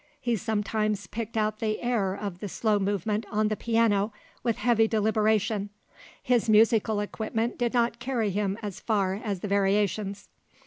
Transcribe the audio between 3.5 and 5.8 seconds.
piano with heavy deliberation;